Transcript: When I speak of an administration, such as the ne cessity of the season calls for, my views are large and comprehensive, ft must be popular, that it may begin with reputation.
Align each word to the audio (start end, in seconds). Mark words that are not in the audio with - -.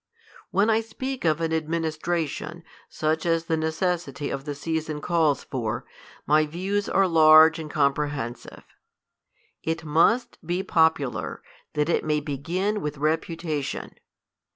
When 0.49 0.67
I 0.67 0.81
speak 0.81 1.25
of 1.25 1.41
an 1.41 1.53
administration, 1.53 2.63
such 2.89 3.23
as 3.23 3.45
the 3.45 3.55
ne 3.55 3.67
cessity 3.67 4.33
of 4.33 4.45
the 4.45 4.55
season 4.55 4.99
calls 4.99 5.43
for, 5.43 5.85
my 6.25 6.47
views 6.47 6.89
are 6.89 7.07
large 7.07 7.59
and 7.59 7.69
comprehensive, 7.69 8.63
ft 9.63 9.83
must 9.83 10.39
be 10.43 10.63
popular, 10.63 11.43
that 11.73 11.87
it 11.87 12.03
may 12.03 12.19
begin 12.19 12.81
with 12.81 12.97
reputation. 12.97 13.93